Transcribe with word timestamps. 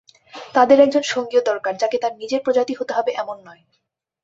তাদের 0.55 0.77
একজন 0.79 1.03
সঙ্গীও 1.11 1.47
দরকার, 1.49 1.73
যাকে 1.81 1.97
তার 1.99 2.13
নিজের 2.17 2.43
প্রজাতি 2.45 2.73
হতে 2.75 2.91
হবে 2.93 3.11
এমন 3.13 3.37
নয়। 3.47 3.63